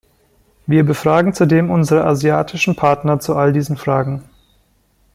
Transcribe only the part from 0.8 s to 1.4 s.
befragen